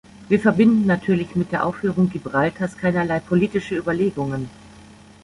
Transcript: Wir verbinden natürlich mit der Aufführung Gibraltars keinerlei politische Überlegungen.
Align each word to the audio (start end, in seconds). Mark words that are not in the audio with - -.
Wir 0.29 0.39
verbinden 0.39 0.87
natürlich 0.87 1.35
mit 1.35 1.51
der 1.51 1.63
Aufführung 1.63 2.09
Gibraltars 2.09 2.75
keinerlei 2.75 3.19
politische 3.19 3.77
Überlegungen. 3.77 4.49